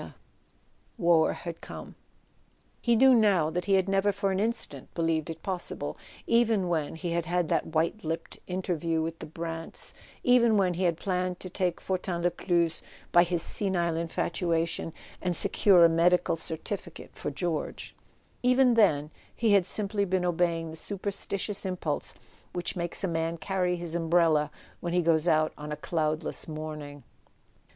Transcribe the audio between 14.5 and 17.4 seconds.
tion, and secure a medical certificate for